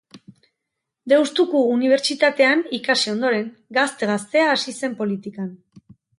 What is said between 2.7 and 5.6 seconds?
ikasi ondoren, gazte-gaztea hasi zen politikan.